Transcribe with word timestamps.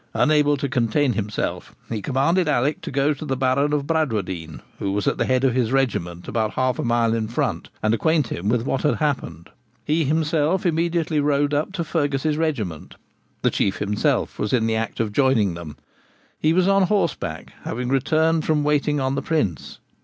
Unable 0.15 0.57
to 0.57 0.67
contain 0.67 1.13
himself, 1.13 1.75
he 1.87 2.01
commanded 2.01 2.47
Alick 2.47 2.81
to 2.81 2.89
go 2.91 3.13
to 3.13 3.23
the 3.23 3.37
Baron 3.37 3.71
of 3.71 3.85
Bradwardine, 3.85 4.59
who 4.79 4.91
was 4.93 5.07
at 5.07 5.19
the 5.19 5.27
head 5.27 5.43
of 5.43 5.53
his 5.53 5.71
regiment 5.71 6.27
about 6.27 6.55
half 6.55 6.79
a 6.79 6.83
mile 6.83 7.13
in 7.13 7.27
front, 7.27 7.69
and 7.83 7.93
acquaint 7.93 8.29
him 8.29 8.49
with 8.49 8.63
what 8.65 8.81
had 8.81 8.95
happened. 8.95 9.51
He 9.85 10.03
himself 10.05 10.65
immediately 10.65 11.19
rode 11.19 11.53
up 11.53 11.71
to 11.73 11.83
Fergus's 11.83 12.35
regiment. 12.35 12.95
The 13.43 13.51
Chief 13.51 13.77
himself 13.77 14.39
was 14.39 14.53
in 14.53 14.65
the 14.65 14.75
act 14.75 14.99
of 14.99 15.11
joining 15.11 15.53
them. 15.53 15.77
He 16.39 16.51
was 16.51 16.67
on 16.67 16.81
horseback, 16.87 17.53
having 17.63 17.89
returned 17.89 18.43
from 18.43 18.63
waiting 18.63 18.99
on 18.99 19.13
the 19.13 19.21
Prince. 19.21 19.77